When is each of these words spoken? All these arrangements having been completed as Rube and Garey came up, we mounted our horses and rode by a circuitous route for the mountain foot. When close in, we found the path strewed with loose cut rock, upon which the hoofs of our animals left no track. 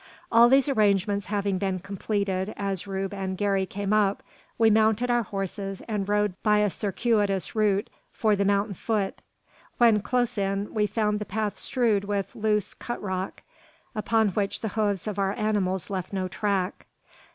All 0.31 0.49
these 0.49 0.67
arrangements 0.67 1.27
having 1.27 1.59
been 1.59 1.77
completed 1.77 2.55
as 2.57 2.87
Rube 2.87 3.13
and 3.13 3.37
Garey 3.37 3.67
came 3.67 3.93
up, 3.93 4.23
we 4.57 4.71
mounted 4.71 5.11
our 5.11 5.21
horses 5.21 5.83
and 5.87 6.09
rode 6.09 6.33
by 6.41 6.57
a 6.57 6.71
circuitous 6.71 7.53
route 7.55 7.87
for 8.11 8.35
the 8.35 8.43
mountain 8.43 8.73
foot. 8.73 9.21
When 9.77 10.01
close 10.01 10.39
in, 10.39 10.73
we 10.73 10.87
found 10.87 11.19
the 11.19 11.25
path 11.25 11.55
strewed 11.55 12.05
with 12.05 12.35
loose 12.35 12.73
cut 12.73 12.99
rock, 12.99 13.43
upon 13.93 14.29
which 14.29 14.61
the 14.61 14.69
hoofs 14.69 15.05
of 15.05 15.19
our 15.19 15.33
animals 15.33 15.91
left 15.91 16.11
no 16.13 16.27
track. 16.27 16.87